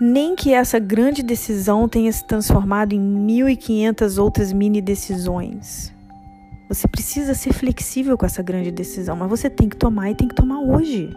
nem 0.01 0.37
que 0.37 0.55
essa 0.55 0.79
grande 0.79 1.25
decisão 1.25 1.89
tenha 1.89 2.13
se 2.13 2.25
transformado 2.25 2.93
em 2.93 3.01
1.500 3.01 4.23
outras 4.23 4.53
mini 4.53 4.81
decisões. 4.81 5.93
Você 6.69 6.87
precisa 6.87 7.35
ser 7.35 7.53
flexível 7.53 8.17
com 8.17 8.25
essa 8.25 8.41
grande 8.41 8.71
decisão, 8.71 9.17
mas 9.17 9.29
você 9.29 9.51
tem 9.51 9.69
que 9.69 9.77
tomar 9.77 10.11
e 10.11 10.15
tem 10.15 10.29
que 10.29 10.37
tomar 10.37 10.61
hoje. 10.61 11.11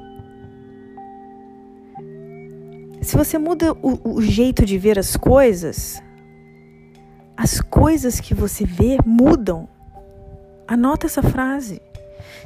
Se 3.03 3.15
você 3.15 3.37
muda 3.37 3.71
o, 3.73 4.15
o 4.15 4.21
jeito 4.21 4.65
de 4.65 4.79
ver 4.79 4.97
as 4.97 5.15
coisas, 5.15 6.01
as 7.35 7.61
coisas 7.61 8.19
que 8.19 8.33
você 8.33 8.65
vê 8.65 8.97
mudam. 9.05 9.67
Anota 10.67 11.07
essa 11.07 11.21
frase. 11.21 11.81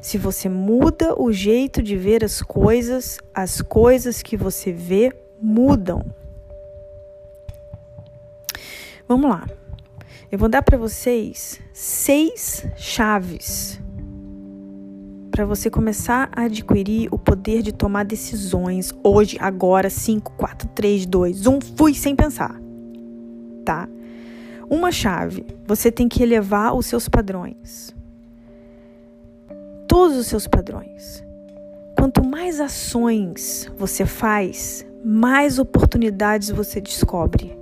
Se 0.01 0.17
você 0.17 0.47
muda 0.49 1.19
o 1.19 1.31
jeito 1.31 1.81
de 1.81 1.97
ver 1.97 2.23
as 2.23 2.41
coisas, 2.41 3.19
as 3.33 3.61
coisas 3.61 4.21
que 4.21 4.37
você 4.37 4.71
vê 4.71 5.11
mudam. 5.41 6.05
Vamos 9.07 9.29
lá. 9.29 9.47
Eu 10.31 10.39
vou 10.39 10.49
dar 10.49 10.63
para 10.63 10.77
vocês 10.77 11.59
seis 11.73 12.65
chaves 12.75 13.79
para 15.35 15.43
você 15.45 15.69
começar 15.69 16.29
a 16.31 16.43
adquirir 16.43 17.09
o 17.11 17.19
poder 17.19 17.61
de 17.61 17.73
tomar 17.73 18.05
decisões 18.05 18.93
hoje, 19.03 19.35
agora, 19.41 19.89
5, 19.89 20.31
4, 20.31 20.69
3, 20.69 21.05
2, 21.05 21.45
1, 21.45 21.59
fui 21.75 21.93
sem 21.93 22.15
pensar. 22.15 22.57
Tá? 23.65 23.85
Uma 24.69 24.91
chave, 24.91 25.45
você 25.65 25.91
tem 25.91 26.07
que 26.07 26.23
elevar 26.23 26.75
os 26.75 26.85
seus 26.85 27.07
padrões. 27.07 27.95
Todos 29.87 30.17
os 30.17 30.27
seus 30.27 30.47
padrões. 30.47 31.23
Quanto 31.97 32.23
mais 32.23 32.59
ações 32.59 33.71
você 33.77 34.05
faz, 34.05 34.85
mais 35.03 35.59
oportunidades 35.59 36.49
você 36.49 36.81
descobre. 36.81 37.57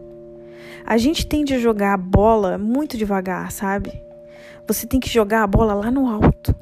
A 0.86 0.98
gente 0.98 1.26
tende 1.26 1.54
a 1.54 1.60
jogar 1.60 1.94
a 1.94 1.98
bola 1.98 2.58
muito 2.58 2.98
devagar, 2.98 3.52
sabe? 3.52 4.02
Você 4.68 4.88
tem 4.88 5.00
que 5.00 5.10
jogar 5.10 5.44
a 5.44 5.48
bola 5.48 5.74
lá 5.74 5.92
no 5.92 6.08
alto. 6.08 6.56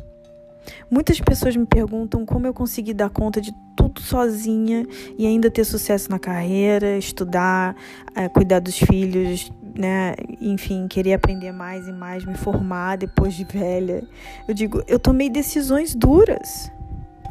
Muitas 0.90 1.20
pessoas 1.20 1.56
me 1.56 1.66
perguntam 1.66 2.26
como 2.26 2.46
eu 2.46 2.54
consegui 2.54 2.94
dar 2.94 3.10
conta 3.10 3.40
de 3.40 3.52
tudo 3.76 4.02
sozinha 4.02 4.86
e 5.18 5.26
ainda 5.26 5.50
ter 5.50 5.64
sucesso 5.64 6.10
na 6.10 6.20
carreira, 6.20 6.98
estudar, 6.98 7.76
é, 8.16 8.28
cuidar 8.28 8.60
dos 8.60 8.78
filhos, 8.78 9.52
né? 9.76 10.16
Enfim, 10.40 10.88
querer 10.88 11.14
aprender 11.14 11.52
mais 11.52 11.88
e 11.88 11.92
mais, 11.92 12.26
me 12.26 12.36
formar 12.36 12.98
depois 12.98 13.34
de 13.34 13.44
velha. 13.44 14.04
Eu 14.48 14.54
digo, 14.54 14.84
eu 14.88 15.00
tomei 15.00 15.30
decisões 15.30 15.96
duras. 15.96 16.72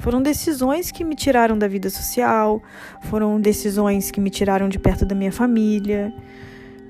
Foram 0.01 0.23
decisões 0.23 0.91
que 0.91 1.05
me 1.05 1.15
tiraram 1.15 1.59
da 1.59 1.69
vida 1.69 1.91
social, 1.91 2.63
foram 3.03 3.39
decisões 3.39 4.11
que 4.11 4.21
me 4.21 4.31
tiraram 4.31 4.69
de 4.69 4.79
perto 4.79 5.05
da 5.05 5.15
minha 5.15 5.31
família 5.31 6.13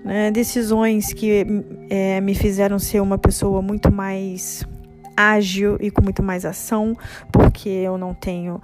né? 0.04 0.30
decisões 0.30 1.12
que 1.12 1.46
é, 1.88 2.20
me 2.20 2.34
fizeram 2.34 2.78
ser 2.78 3.00
uma 3.00 3.18
pessoa 3.18 3.60
muito 3.62 3.92
mais 3.92 4.64
ágil 5.16 5.76
e 5.80 5.90
com 5.90 6.02
muito 6.02 6.22
mais 6.22 6.44
ação, 6.44 6.96
porque 7.30 7.68
eu 7.68 7.98
não 7.98 8.14
tenho 8.14 8.60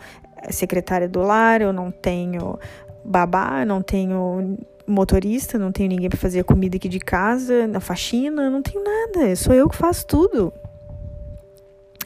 secretária 0.51 1.09
do 1.09 1.21
lar, 1.21 1.61
eu 1.61 1.73
não 1.73 1.91
tenho 1.91 2.59
babá, 3.05 3.65
não 3.65 3.83
tenho 3.83 4.59
motorista, 4.87 5.59
não 5.59 5.73
tenho 5.73 5.89
ninguém 5.89 6.09
para 6.09 6.19
fazer 6.19 6.41
a 6.41 6.45
comida 6.45 6.77
aqui 6.77 6.89
de 6.89 7.01
casa, 7.01 7.67
na 7.67 7.81
faxina, 7.81 8.49
não 8.51 8.63
tenho 8.63 8.83
nada, 8.85 9.35
sou 9.37 9.55
eu 9.55 9.69
que 9.69 9.77
faço 9.77 10.07
tudo. 10.07 10.53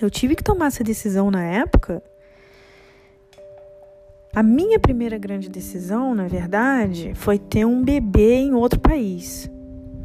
Eu 0.00 0.10
tive 0.10 0.34
que 0.34 0.42
tomar 0.42 0.66
essa 0.66 0.82
decisão 0.82 1.30
na 1.30 1.44
época 1.44 2.02
a 4.32 4.44
minha 4.44 4.78
primeira 4.78 5.18
grande 5.18 5.48
decisão, 5.48 6.14
na 6.14 6.28
verdade, 6.28 7.12
foi 7.14 7.36
ter 7.36 7.64
um 7.64 7.82
bebê 7.82 8.36
em 8.36 8.54
outro 8.54 8.78
país. 8.78 9.50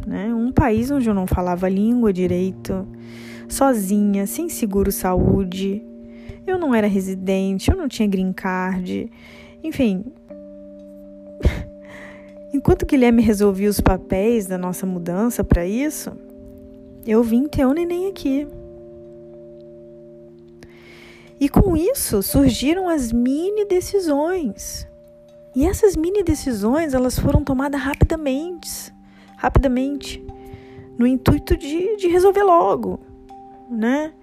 Né? 0.06 0.34
Um 0.34 0.52
país 0.52 0.90
onde 0.90 1.08
eu 1.08 1.14
não 1.14 1.28
falava 1.28 1.70
língua 1.70 2.12
direito, 2.12 2.88
sozinha, 3.48 4.26
sem 4.26 4.50
seguro 4.50 4.92
saúde. 4.92 5.84
Eu 6.46 6.58
não 6.58 6.74
era 6.74 6.88
residente, 6.88 7.70
eu 7.70 7.78
não 7.78 7.88
tinha 7.88 8.08
green 8.08 8.34
card. 8.34 9.12
Enfim. 9.64 10.04
Enquanto 12.56 12.86
Guilherme 12.86 13.22
resolvia 13.22 13.70
os 13.70 13.82
papéis 13.82 14.46
da 14.46 14.58
nossa 14.58 14.86
mudança 14.86 15.44
para 15.44 15.66
isso, 15.66 16.14
eu 17.06 17.22
vim 17.22 17.50
ter 17.50 17.66
o 17.66 17.74
neném 17.74 18.08
aqui. 18.08 18.48
E 21.38 21.50
com 21.50 21.76
isso 21.76 22.24
surgiram 22.24 22.88
as 22.88 23.12
mini 23.12 23.66
decisões. 23.66 24.88
E 25.54 25.66
essas 25.66 25.98
mini 25.98 26.24
decisões, 26.24 26.94
elas 26.94 27.20
foram 27.20 27.44
tomadas 27.44 27.82
rapidamente, 27.82 28.90
rapidamente, 29.36 30.26
no 30.98 31.06
intuito 31.06 31.58
de, 31.58 31.98
de 31.98 32.08
resolver 32.08 32.44
logo, 32.44 33.02
né? 33.70 34.14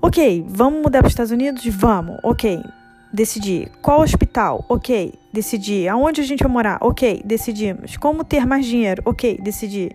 Ok, 0.00 0.46
vamos 0.48 0.82
mudar 0.82 1.00
para 1.00 1.08
os 1.08 1.12
Estados 1.12 1.32
Unidos? 1.32 1.66
Vamos, 1.66 2.16
ok. 2.22 2.62
Decidir. 3.12 3.70
Qual 3.80 4.00
hospital? 4.00 4.64
Ok, 4.68 5.14
decidi. 5.32 5.88
Aonde 5.88 6.20
a 6.20 6.24
gente 6.24 6.42
vai 6.42 6.52
morar? 6.52 6.78
Ok, 6.80 7.22
decidimos. 7.24 7.96
Como 7.96 8.24
ter 8.24 8.46
mais 8.46 8.66
dinheiro? 8.66 9.02
Ok, 9.04 9.38
decidi. 9.42 9.90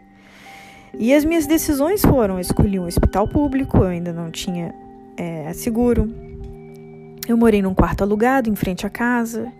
E 0.98 1.13
as 1.13 1.24
minhas 1.24 1.46
decisões 1.46 2.01
foram: 2.01 2.39
escolhi 2.39 2.80
um 2.80 2.86
hospital 2.86 3.27
público, 3.27 3.77
eu 3.77 3.88
ainda 3.88 4.12
não 4.12 4.32
tinha 4.32 4.74
é, 5.18 5.51
seguro. 5.53 6.13
Eu 7.27 7.38
morei 7.38 7.62
num 7.62 7.74
quarto 7.74 8.03
alugado 8.03 8.50
em 8.50 8.56
frente 8.56 8.86
à 8.86 8.89
casa 8.89 9.51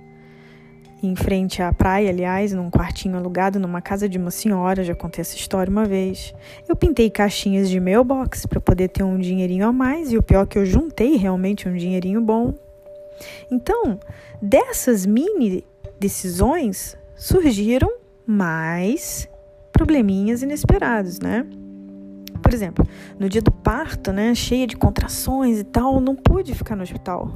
em 1.04 1.16
frente 1.16 1.62
à 1.62 1.74
praia, 1.74 2.10
aliás, 2.10 2.54
num 2.54 2.70
quartinho 2.70 3.18
alugado 3.18 3.60
numa 3.60 3.82
casa 3.82 4.08
de 4.08 4.18
uma 4.18 4.30
senhora, 4.30 4.84
já 4.84 4.94
contei 4.94 5.22
essa 5.22 5.36
história 5.36 5.70
uma 5.70 5.86
vez. 5.86 6.34
Eu 6.70 6.76
pintei 6.76 7.10
caixinhas 7.10 7.70
de 7.70 7.80
mailbox 7.80 8.46
para 8.46 8.62
poder 8.62 8.90
ter 8.90 9.04
um 9.04 9.18
dinheirinho 9.18 9.68
a 9.68 9.74
mais 9.74 10.12
e 10.12 10.18
o 10.18 10.22
pior 10.22 10.44
é 10.44 10.46
que 10.46 10.60
eu 10.60 10.66
juntei 10.66 11.16
realmente 11.16 11.68
um 11.68 11.76
dinheirinho 11.76 12.22
bom. 12.22 12.54
Então, 13.50 14.00
dessas 14.42 15.06
mini 15.06 15.66
decisões 16.00 16.98
surgiram 17.16 17.92
mais 18.26 19.30
probleminhas 19.72 20.42
inesperados, 20.42 21.20
né? 21.20 21.46
Por 22.42 22.54
exemplo, 22.54 22.86
no 23.20 23.30
dia 23.30 23.42
do 23.42 23.52
parto, 23.52 24.12
né, 24.12 24.34
cheia 24.34 24.66
de 24.66 24.76
contrações 24.76 25.60
e 25.60 25.64
tal, 25.64 26.00
não 26.00 26.16
pude 26.16 26.56
ficar 26.56 26.76
no 26.76 26.84
hospital. 26.84 27.32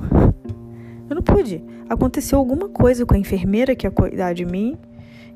Eu 1.10 1.16
não 1.16 1.22
pude. 1.22 1.64
Aconteceu 1.88 2.40
alguma 2.40 2.68
coisa 2.68 3.06
com 3.06 3.14
a 3.14 3.18
enfermeira 3.18 3.76
que 3.76 3.86
ia 3.86 3.92
cuidar 3.92 4.34
de 4.34 4.44
mim 4.44 4.78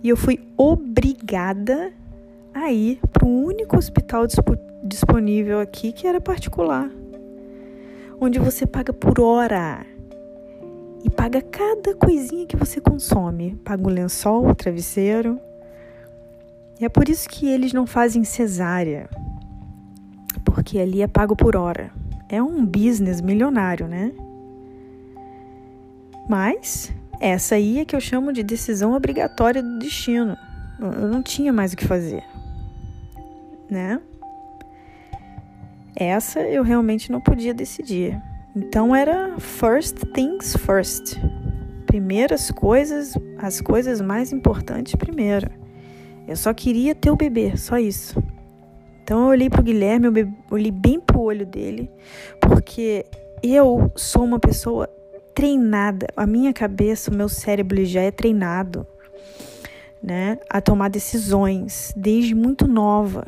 e 0.02 0.10
eu 0.10 0.18
fui 0.18 0.40
obrigada 0.58 1.94
a 2.54 2.72
ir 2.72 3.00
para 3.12 3.26
o 3.26 3.46
único 3.46 3.78
hospital 3.78 4.26
disponível 4.84 5.60
aqui 5.60 5.92
que 5.92 6.08
era 6.08 6.20
particular, 6.20 6.90
onde 8.20 8.40
você 8.40 8.66
paga 8.66 8.92
por 8.92 9.20
hora 9.20 9.86
e 11.04 11.10
paga 11.10 11.42
cada 11.42 11.96
coisinha 11.96 12.46
que 12.46 12.56
você 12.56 12.82
consome. 12.82 13.60
Paga 13.64 13.88
o 13.88 13.90
lençol, 13.90 14.48
o 14.48 14.56
travesseiro. 14.56 15.40
E 16.80 16.86
é 16.86 16.90
por 16.90 17.10
isso 17.10 17.28
que 17.28 17.48
eles 17.48 17.74
não 17.74 17.86
fazem 17.86 18.24
cesárea, 18.24 19.10
porque 20.46 20.80
ali 20.80 21.02
é 21.02 21.08
pago 21.08 21.36
por 21.36 21.56
hora. 21.56 21.92
É 22.30 22.42
um 22.42 22.66
business 22.66 23.20
milionário, 23.20 23.88
né? 23.88 24.14
Mas 26.30 26.94
essa 27.20 27.56
aí 27.56 27.80
é 27.80 27.86
que 27.86 27.96
eu 27.96 28.00
chamo 28.00 28.32
de 28.32 28.44
decisão 28.44 28.94
obrigatória 28.94 29.62
do 29.62 29.80
destino. 29.80 30.38
Eu 30.80 31.10
não 31.10 31.22
tinha 31.22 31.52
mais 31.52 31.74
o 31.74 31.78
que 31.78 31.86
fazer, 31.86 32.24
né? 33.70 34.00
Essa 35.96 36.40
eu 36.40 36.64
realmente 36.64 37.12
não 37.12 37.20
podia 37.20 37.54
decidir. 37.54 38.18
Então 38.60 38.94
era 38.94 39.40
first 39.40 40.00
things 40.14 40.54
first. 40.58 41.18
Primeiras 41.86 42.52
coisas, 42.52 43.18
as 43.38 43.62
coisas 43.62 44.02
mais 44.02 44.34
importantes 44.34 44.96
primeiro. 44.96 45.50
Eu 46.28 46.36
só 46.36 46.54
queria 46.54 46.94
ter 46.94 47.10
o 47.10 47.16
bebê, 47.16 47.56
só 47.56 47.80
isso. 47.80 48.22
Então 49.02 49.22
eu 49.22 49.28
olhei 49.28 49.50
pro 49.50 49.64
Guilherme, 49.64 50.08
eu 50.08 50.34
olhei 50.52 50.72
bem 50.72 51.00
pro 51.00 51.22
olho 51.22 51.46
dele, 51.46 51.90
porque 52.42 53.06
eu 53.42 53.90
sou 53.96 54.26
uma 54.26 54.40
pessoa 54.40 54.90
treinada, 55.34 56.08
a 56.18 56.28
minha 56.28 56.52
cabeça, 56.52 57.10
o 57.10 57.16
meu 57.16 57.30
cérebro 57.30 57.84
já 57.86 58.02
é 58.02 58.12
treinado, 58.12 58.86
né, 60.04 60.38
a 60.50 60.60
tomar 60.60 60.90
decisões 60.90 61.94
desde 61.96 62.36
muito 62.36 62.68
nova, 62.68 63.26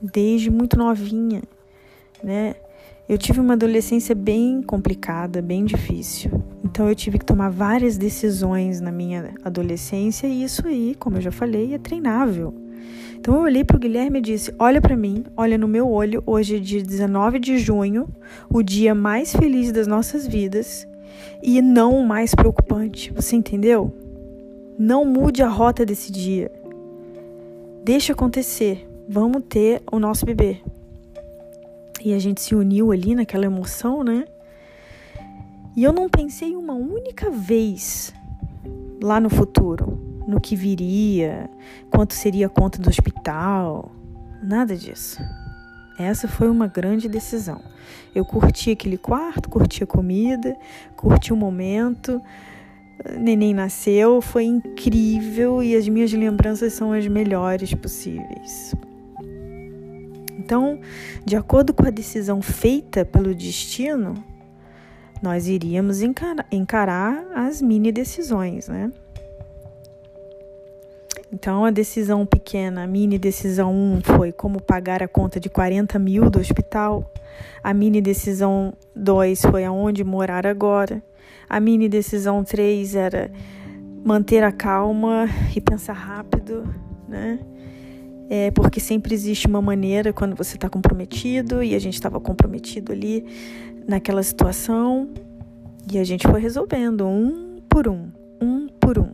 desde 0.00 0.52
muito 0.52 0.78
novinha, 0.78 1.42
né? 2.22 2.54
Eu 3.12 3.18
tive 3.18 3.40
uma 3.40 3.52
adolescência 3.52 4.14
bem 4.14 4.62
complicada, 4.62 5.42
bem 5.42 5.66
difícil. 5.66 6.42
Então 6.64 6.88
eu 6.88 6.94
tive 6.94 7.18
que 7.18 7.26
tomar 7.26 7.50
várias 7.50 7.98
decisões 7.98 8.80
na 8.80 8.90
minha 8.90 9.34
adolescência 9.44 10.26
e 10.26 10.42
isso 10.42 10.66
aí, 10.66 10.96
como 10.98 11.18
eu 11.18 11.20
já 11.20 11.30
falei, 11.30 11.74
é 11.74 11.78
treinável. 11.78 12.54
Então 13.14 13.34
eu 13.34 13.42
olhei 13.42 13.64
para 13.64 13.76
o 13.76 13.78
Guilherme 13.78 14.18
e 14.18 14.22
disse: 14.22 14.54
Olha 14.58 14.80
para 14.80 14.96
mim, 14.96 15.24
olha 15.36 15.58
no 15.58 15.68
meu 15.68 15.90
olho. 15.90 16.22
Hoje 16.24 16.56
é 16.56 16.58
dia 16.58 16.82
19 16.82 17.38
de 17.38 17.58
junho, 17.58 18.08
o 18.48 18.62
dia 18.62 18.94
mais 18.94 19.36
feliz 19.36 19.70
das 19.70 19.86
nossas 19.86 20.26
vidas 20.26 20.88
e 21.42 21.60
não 21.60 21.98
o 21.98 22.06
mais 22.08 22.34
preocupante. 22.34 23.12
Você 23.12 23.36
entendeu? 23.36 23.94
Não 24.78 25.04
mude 25.04 25.42
a 25.42 25.48
rota 25.48 25.84
desse 25.84 26.10
dia. 26.10 26.50
Deixa 27.84 28.14
acontecer. 28.14 28.88
Vamos 29.06 29.42
ter 29.46 29.82
o 29.92 29.98
nosso 29.98 30.24
bebê. 30.24 30.62
E 32.04 32.12
a 32.12 32.18
gente 32.18 32.40
se 32.40 32.54
uniu 32.54 32.90
ali 32.90 33.14
naquela 33.14 33.44
emoção, 33.44 34.02
né? 34.02 34.24
E 35.76 35.84
eu 35.84 35.92
não 35.92 36.08
pensei 36.08 36.56
uma 36.56 36.74
única 36.74 37.30
vez 37.30 38.12
lá 39.02 39.20
no 39.20 39.30
futuro, 39.30 39.98
no 40.26 40.40
que 40.40 40.54
viria, 40.54 41.48
quanto 41.90 42.12
seria 42.14 42.46
a 42.46 42.50
conta 42.50 42.78
do 42.78 42.88
hospital, 42.88 43.90
nada 44.42 44.76
disso. 44.76 45.20
Essa 45.98 46.26
foi 46.26 46.48
uma 46.50 46.66
grande 46.66 47.08
decisão. 47.08 47.60
Eu 48.14 48.24
curti 48.24 48.70
aquele 48.72 48.98
quarto, 48.98 49.48
curti 49.48 49.84
a 49.84 49.86
comida, 49.86 50.56
curti 50.96 51.32
o 51.32 51.36
momento. 51.36 52.20
Neném 53.18 53.54
nasceu, 53.54 54.20
foi 54.20 54.44
incrível 54.44 55.62
e 55.62 55.74
as 55.74 55.88
minhas 55.88 56.12
lembranças 56.12 56.72
são 56.72 56.92
as 56.92 57.06
melhores 57.06 57.72
possíveis. 57.74 58.74
Então, 60.42 60.80
de 61.24 61.36
acordo 61.36 61.72
com 61.72 61.86
a 61.86 61.90
decisão 61.90 62.42
feita 62.42 63.04
pelo 63.04 63.32
destino, 63.32 64.14
nós 65.22 65.46
iríamos 65.46 66.02
encarar, 66.02 66.44
encarar 66.50 67.24
as 67.32 67.62
mini 67.62 67.92
decisões, 67.92 68.66
né? 68.66 68.90
Então, 71.32 71.64
a 71.64 71.70
decisão 71.70 72.26
pequena, 72.26 72.82
a 72.82 72.86
mini 72.88 73.18
decisão 73.18 73.72
1 73.72 74.00
foi 74.02 74.32
como 74.32 74.60
pagar 74.60 75.00
a 75.00 75.06
conta 75.06 75.38
de 75.38 75.48
40 75.48 75.96
mil 76.00 76.28
do 76.28 76.40
hospital. 76.40 77.08
A 77.62 77.72
mini 77.72 78.02
decisão 78.02 78.74
2 78.96 79.42
foi 79.42 79.64
aonde 79.64 80.02
morar 80.02 80.44
agora. 80.44 81.00
A 81.48 81.60
mini 81.60 81.88
decisão 81.88 82.42
3 82.42 82.96
era 82.96 83.30
manter 84.04 84.42
a 84.42 84.50
calma 84.50 85.26
e 85.54 85.60
pensar 85.60 85.92
rápido, 85.92 86.68
né? 87.08 87.38
É, 88.34 88.50
porque 88.50 88.80
sempre 88.80 89.12
existe 89.12 89.46
uma 89.46 89.60
maneira 89.60 90.10
quando 90.10 90.34
você 90.34 90.56
está 90.56 90.66
comprometido 90.66 91.62
e 91.62 91.74
a 91.74 91.78
gente 91.78 91.92
estava 91.92 92.18
comprometido 92.18 92.90
ali 92.90 93.26
naquela 93.86 94.22
situação 94.22 95.10
e 95.92 95.98
a 95.98 96.04
gente 96.04 96.26
foi 96.26 96.40
resolvendo 96.40 97.06
um 97.06 97.58
por 97.68 97.86
um, 97.86 98.08
um 98.40 98.68
por 98.80 98.98
um. 98.98 99.10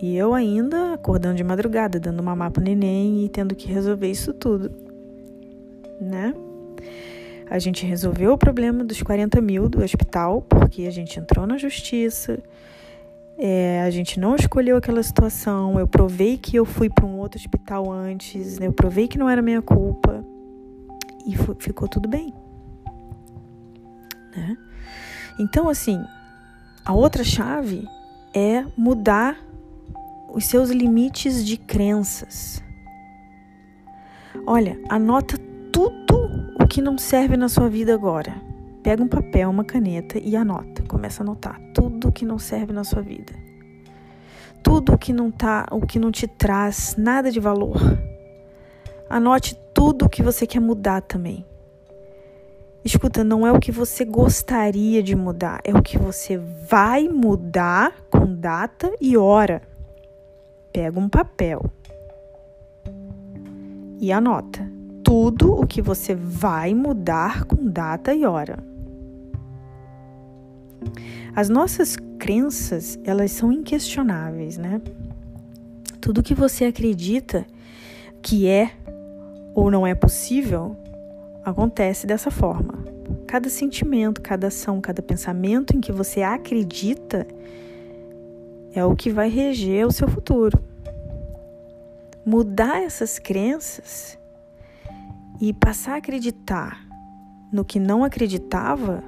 E 0.00 0.16
eu 0.16 0.34
ainda 0.34 0.94
acordando 0.94 1.36
de 1.36 1.44
madrugada, 1.44 2.00
dando 2.00 2.18
uma 2.18 2.34
mapa 2.34 2.60
neném 2.60 3.24
e 3.24 3.28
tendo 3.28 3.54
que 3.54 3.68
resolver 3.68 4.10
isso 4.10 4.32
tudo, 4.32 4.72
né? 6.00 6.34
A 7.48 7.60
gente 7.60 7.86
resolveu 7.86 8.32
o 8.32 8.36
problema 8.36 8.82
dos 8.82 9.00
40 9.00 9.40
mil 9.40 9.68
do 9.68 9.80
hospital, 9.80 10.42
porque 10.42 10.86
a 10.86 10.90
gente 10.90 11.20
entrou 11.20 11.46
na 11.46 11.56
justiça, 11.56 12.40
é, 13.44 13.82
a 13.82 13.90
gente 13.90 14.20
não 14.20 14.36
escolheu 14.36 14.76
aquela 14.76 15.02
situação. 15.02 15.76
Eu 15.76 15.88
provei 15.88 16.38
que 16.38 16.54
eu 16.54 16.64
fui 16.64 16.88
para 16.88 17.04
um 17.04 17.18
outro 17.18 17.40
hospital 17.40 17.90
antes, 17.90 18.60
né? 18.60 18.68
eu 18.68 18.72
provei 18.72 19.08
que 19.08 19.18
não 19.18 19.28
era 19.28 19.42
minha 19.42 19.60
culpa 19.60 20.24
e 21.26 21.36
ficou 21.58 21.88
tudo 21.88 22.08
bem, 22.08 22.32
né? 24.36 24.56
Então, 25.40 25.68
assim, 25.68 26.00
a 26.84 26.92
outra 26.92 27.24
chave 27.24 27.84
é 28.32 28.64
mudar 28.76 29.36
os 30.32 30.44
seus 30.46 30.70
limites 30.70 31.44
de 31.44 31.56
crenças. 31.56 32.62
Olha, 34.46 34.80
anota 34.88 35.36
tudo 35.72 36.54
o 36.60 36.66
que 36.66 36.80
não 36.80 36.96
serve 36.96 37.36
na 37.36 37.48
sua 37.48 37.68
vida 37.68 37.92
agora. 37.94 38.40
Pega 38.82 39.02
um 39.02 39.08
papel, 39.08 39.48
uma 39.48 39.64
caneta 39.64 40.18
e 40.18 40.34
anota. 40.36 40.82
Começa 40.88 41.22
a 41.22 41.24
anotar 41.24 41.60
tudo 41.72 42.12
que 42.12 42.24
não 42.24 42.38
serve 42.38 42.72
na 42.72 42.84
sua 42.84 43.00
vida. 43.00 43.32
Tudo 44.62 44.98
que 44.98 45.12
não 45.12 45.30
tá, 45.30 45.66
o 45.70 45.80
que 45.86 45.98
não 45.98 46.10
te 46.10 46.26
traz 46.26 46.96
nada 46.96 47.30
de 47.30 47.40
valor. 47.40 47.76
Anote 49.08 49.56
tudo 49.74 50.06
o 50.06 50.08
que 50.08 50.22
você 50.22 50.46
quer 50.46 50.60
mudar 50.60 51.02
também. 51.02 51.44
Escuta, 52.84 53.22
não 53.22 53.46
é 53.46 53.52
o 53.52 53.60
que 53.60 53.70
você 53.70 54.04
gostaria 54.04 55.02
de 55.02 55.14
mudar, 55.14 55.60
é 55.62 55.72
o 55.72 55.82
que 55.82 55.96
você 55.96 56.36
vai 56.36 57.08
mudar 57.08 57.94
com 58.10 58.34
data 58.34 58.92
e 59.00 59.16
hora 59.16 59.62
pega 60.72 60.98
um 60.98 61.08
papel 61.08 61.70
e 64.00 64.10
anota 64.10 64.66
tudo 65.04 65.52
o 65.52 65.66
que 65.66 65.82
você 65.82 66.14
vai 66.14 66.74
mudar 66.74 67.44
com 67.44 67.68
data 67.68 68.14
e 68.14 68.24
hora. 68.24 68.71
As 71.34 71.48
nossas 71.48 71.96
crenças, 72.18 72.98
elas 73.04 73.32
são 73.32 73.50
inquestionáveis, 73.52 74.58
né? 74.58 74.80
Tudo 76.00 76.22
que 76.22 76.34
você 76.34 76.64
acredita 76.64 77.46
que 78.22 78.46
é 78.46 78.72
ou 79.54 79.70
não 79.70 79.86
é 79.86 79.94
possível 79.94 80.76
acontece 81.44 82.06
dessa 82.06 82.30
forma. 82.30 82.74
Cada 83.26 83.48
sentimento, 83.48 84.20
cada 84.20 84.48
ação, 84.48 84.80
cada 84.80 85.02
pensamento 85.02 85.76
em 85.76 85.80
que 85.80 85.92
você 85.92 86.22
acredita 86.22 87.26
é 88.74 88.84
o 88.84 88.96
que 88.96 89.10
vai 89.10 89.28
reger 89.28 89.86
o 89.86 89.92
seu 89.92 90.08
futuro. 90.08 90.58
Mudar 92.24 92.82
essas 92.82 93.18
crenças 93.18 94.18
e 95.40 95.52
passar 95.52 95.94
a 95.94 95.96
acreditar 95.96 96.86
no 97.52 97.64
que 97.64 97.78
não 97.78 98.04
acreditava 98.04 99.02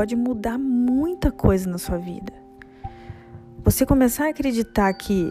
pode 0.00 0.16
mudar 0.16 0.56
muita 0.56 1.30
coisa 1.30 1.68
na 1.68 1.76
sua 1.76 1.98
vida. 1.98 2.32
Você 3.62 3.84
começar 3.84 4.24
a 4.24 4.30
acreditar 4.30 4.90
que, 4.94 5.30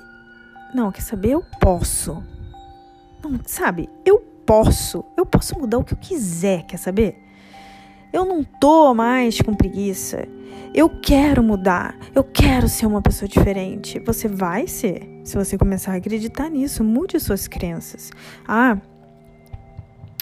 não, 0.75 0.91
quer 0.91 1.01
saber? 1.01 1.29
Eu 1.29 1.43
posso. 1.59 2.23
Não, 3.23 3.39
sabe? 3.47 3.89
Eu 4.05 4.19
posso. 4.45 5.03
Eu 5.17 5.25
posso 5.25 5.57
mudar 5.57 5.79
o 5.79 5.83
que 5.83 5.95
eu 5.95 5.97
quiser, 5.97 6.67
quer 6.67 6.77
saber? 6.77 7.17
Eu 8.13 8.25
não 8.25 8.43
tô 8.43 8.93
mais 8.93 9.41
com 9.41 9.55
preguiça. 9.55 10.27
Eu 10.71 10.87
quero 10.87 11.41
mudar. 11.41 11.97
Eu 12.13 12.23
quero 12.23 12.69
ser 12.69 12.85
uma 12.85 13.01
pessoa 13.01 13.27
diferente. 13.27 13.97
Você 14.05 14.27
vai 14.27 14.67
ser. 14.67 15.21
Se 15.23 15.35
você 15.35 15.57
começar 15.57 15.93
a 15.93 15.95
acreditar 15.95 16.47
nisso, 16.47 16.83
mude 16.83 17.19
suas 17.19 17.47
crenças. 17.47 18.11
Ah, 18.47 18.77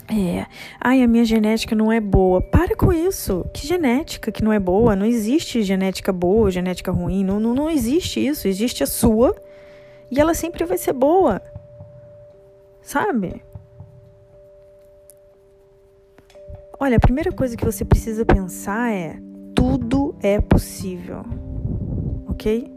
é, 0.10 0.46
ai, 0.80 1.04
a 1.04 1.08
minha 1.08 1.26
genética 1.26 1.76
não 1.76 1.91
é 1.91 2.00
boa. 2.00 2.41
Para 2.41 2.76
com 2.76 2.93
isso. 2.93 3.46
Que 3.54 3.67
genética 3.67 4.32
que 4.32 4.43
não 4.43 4.54
é 4.54 4.60
boa? 4.60 4.96
Não 4.96 5.06
existe 5.06 5.62
genética 5.63 6.13
boa, 6.13 6.50
genética 6.50 6.91
ruim. 6.91 7.26
Não, 7.26 7.39
não, 7.39 7.54
não 7.54 7.70
existe 7.70 8.26
isso. 8.26 8.48
Existe 8.48 8.84
a 8.84 8.88
sua 8.88 9.36
e 10.10 10.20
ela 10.20 10.34
sempre 10.34 10.63
vai 10.65 10.78
ser 10.78 10.93
boa. 10.93 11.41
Sabe? 12.82 13.43
Olha, 16.80 16.96
a 16.96 17.02
primeira 17.02 17.32
coisa 17.32 17.58
que 17.58 17.65
você 17.65 17.84
precisa 17.84 18.26
pensar 18.26 18.93
é: 18.93 19.20
tudo 19.54 20.15
é 20.22 20.39
possível. 20.39 21.26
Ok? 22.30 22.72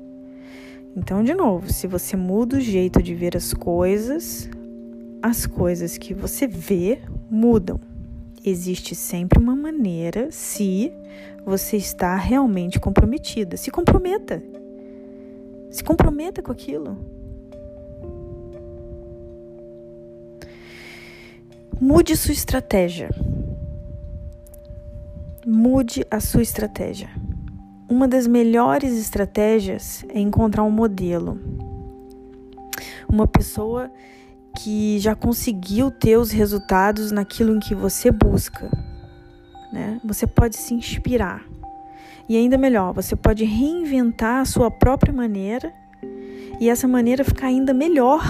Então, 0.96 1.22
de 1.22 1.32
novo, 1.32 1.72
se 1.72 1.86
você 1.86 2.16
muda 2.16 2.56
o 2.56 2.60
jeito 2.60 3.00
de 3.00 3.14
ver 3.14 3.36
as 3.36 3.54
coisas, 3.54 4.50
as 5.22 5.46
coisas 5.46 5.98
que 5.98 6.14
você 6.14 6.46
vê 6.46 7.00
mudam. 7.30 7.78
Existe 8.44 8.94
sempre 8.94 9.38
uma 9.38 9.54
maneira 9.54 10.30
se 10.30 10.92
você 11.44 11.76
está 11.76 12.16
realmente 12.16 12.80
comprometida. 12.80 13.56
Se 13.56 13.70
comprometa. 13.70 14.42
Se 15.70 15.84
comprometa 15.84 16.42
com 16.42 16.50
aquilo. 16.50 16.96
Mude 21.80 22.16
sua 22.16 22.32
estratégia. 22.32 23.10
Mude 25.46 26.06
a 26.10 26.20
sua 26.20 26.42
estratégia. 26.42 27.08
Uma 27.88 28.06
das 28.06 28.26
melhores 28.26 28.92
estratégias 28.92 30.04
é 30.08 30.20
encontrar 30.20 30.62
um 30.62 30.70
modelo. 30.70 31.38
Uma 33.08 33.26
pessoa 33.26 33.90
que 34.62 34.98
já 34.98 35.14
conseguiu 35.14 35.90
ter 35.90 36.18
os 36.18 36.30
resultados 36.30 37.10
naquilo 37.10 37.56
em 37.56 37.58
que 37.58 37.74
você 37.74 38.10
busca. 38.10 38.70
Né? 39.72 39.98
Você 40.04 40.26
pode 40.26 40.56
se 40.56 40.74
inspirar. 40.74 41.42
E 42.28 42.36
ainda 42.36 42.58
melhor, 42.58 42.92
você 42.92 43.16
pode 43.16 43.44
reinventar 43.44 44.40
a 44.40 44.44
sua 44.44 44.70
própria 44.70 45.12
maneira 45.12 45.72
e 46.60 46.68
essa 46.68 46.86
maneira 46.86 47.24
ficar 47.24 47.46
ainda 47.46 47.72
melhor 47.72 48.22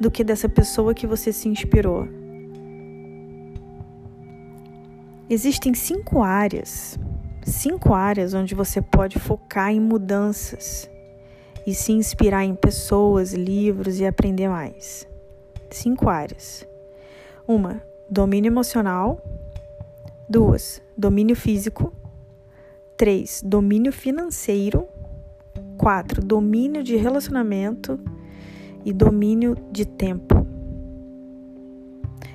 do 0.00 0.10
que 0.10 0.24
dessa 0.24 0.48
pessoa 0.48 0.94
que 0.94 1.06
você 1.06 1.32
se 1.32 1.48
inspirou. 1.48 2.08
Existem 5.30 5.72
cinco 5.74 6.22
áreas, 6.22 6.98
cinco 7.44 7.94
áreas 7.94 8.34
onde 8.34 8.54
você 8.54 8.82
pode 8.82 9.18
focar 9.20 9.70
em 9.70 9.80
mudanças 9.80 10.90
e 11.64 11.72
se 11.72 11.92
inspirar 11.92 12.44
em 12.44 12.54
pessoas, 12.54 13.32
livros 13.32 14.00
e 14.00 14.04
aprender 14.04 14.48
mais 14.48 15.11
cinco 15.72 16.08
áreas. 16.08 16.66
Uma, 17.46 17.82
domínio 18.08 18.48
emocional. 18.48 19.20
Duas, 20.28 20.82
domínio 20.96 21.34
físico. 21.34 21.92
Três, 22.96 23.42
domínio 23.44 23.92
financeiro. 23.92 24.86
Quatro, 25.76 26.22
domínio 26.22 26.82
de 26.82 26.96
relacionamento 26.96 27.98
e 28.84 28.92
domínio 28.92 29.56
de 29.70 29.84
tempo. 29.84 30.46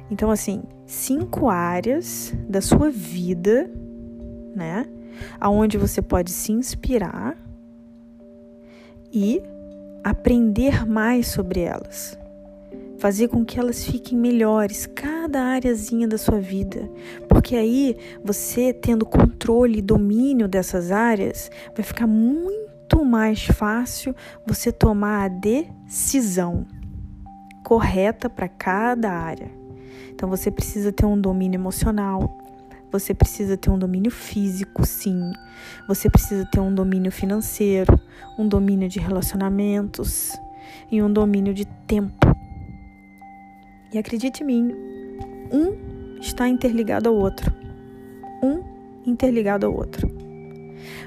Então, 0.10 0.32
assim, 0.32 0.63
cinco 0.86 1.50
áreas 1.50 2.34
da 2.47 2.62
sua 2.62 2.89
vida, 2.89 3.69
né? 4.56 4.86
Aonde 5.39 5.78
você 5.78 6.02
pode 6.02 6.32
se 6.32 6.52
inspirar 6.52 7.38
e 9.12 9.41
aprender 10.04 10.86
mais 10.86 11.28
sobre 11.28 11.62
elas 11.62 12.17
fazer 12.97 13.27
com 13.27 13.45
que 13.45 13.60
elas 13.60 13.83
fiquem 13.83 14.17
melhores, 14.17 14.86
cada 14.86 15.41
áreazinha 15.41 16.07
da 16.07 16.17
sua 16.17 16.39
vida. 16.39 16.89
Porque 17.27 17.55
aí 17.55 17.95
você 18.23 18.73
tendo 18.73 19.05
controle 19.05 19.79
e 19.79 19.81
domínio 19.81 20.47
dessas 20.47 20.91
áreas, 20.91 21.49
vai 21.75 21.83
ficar 21.83 22.07
muito 22.07 23.03
mais 23.05 23.45
fácil 23.45 24.15
você 24.45 24.71
tomar 24.71 25.25
a 25.25 25.27
decisão 25.27 26.65
correta 27.63 28.29
para 28.29 28.47
cada 28.47 29.12
área. 29.12 29.51
Então 30.13 30.29
você 30.29 30.49
precisa 30.49 30.91
ter 30.91 31.05
um 31.05 31.19
domínio 31.19 31.57
emocional, 31.57 32.38
você 32.91 33.13
precisa 33.13 33.57
ter 33.57 33.69
um 33.69 33.77
domínio 33.77 34.10
físico, 34.10 34.86
sim. 34.86 35.31
Você 35.88 36.10
precisa 36.10 36.45
ter 36.45 36.60
um 36.60 36.73
domínio 36.73 37.12
financeiro, 37.12 37.99
um 38.39 38.47
domínio 38.47 38.88
de 38.88 38.99
relacionamentos 38.99 40.31
e 40.89 41.01
um 41.01 41.12
domínio 41.12 41.53
de 41.53 41.65
tempo. 41.65 42.26
E 43.91 43.97
acredite 43.97 44.43
em 44.43 44.45
mim, 44.45 44.76
um 45.52 46.19
está 46.19 46.47
interligado 46.47 47.10
ao 47.10 47.15
outro. 47.15 47.54
Um 48.43 48.63
interligado 49.06 49.65
ao 49.65 49.73
outro. 49.73 50.10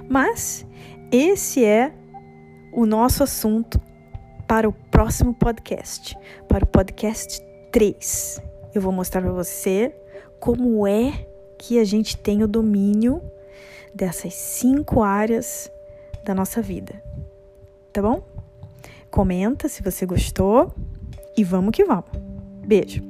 Mas 0.09 0.66
esse 1.12 1.64
é 1.64 1.93
o 2.73 2.87
nosso 2.87 3.23
assunto 3.23 3.81
para 4.47 4.69
o 4.69 4.73
próximo 4.73 5.35
podcast, 5.35 6.16
para 6.49 6.64
o 6.64 6.66
podcast 6.66 7.40
3. 7.71 8.43
Eu 8.75 8.83
vou 8.83 8.93
mostrar 8.93 9.21
para 9.21 9.33
você 9.33 9.95
como 10.38 10.87
é 10.87 11.27
que 11.59 11.79
a 11.79 11.85
gente 11.85 12.16
tem 12.16 12.43
o 12.43 12.49
domínio 12.49 13.21
dessas 13.95 14.35
cinco 14.35 15.03
áreas 15.03 15.71
da 16.25 16.35
nossa 16.35 16.62
vida. 16.62 17.03
Tá 17.93 18.01
bom? 18.01 18.23
Comenta 19.11 19.69
se 19.69 19.83
você 19.83 20.07
gostou 20.07 20.73
e 21.37 21.45
vamos 21.45 21.73
que 21.73 21.85
vamos. 21.85 22.30
Beijo! 22.66 23.10